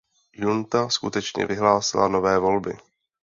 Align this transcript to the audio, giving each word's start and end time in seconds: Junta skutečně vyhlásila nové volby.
Junta 0.33 0.89
skutečně 0.89 1.45
vyhlásila 1.45 2.07
nové 2.07 2.39
volby. 2.39 2.77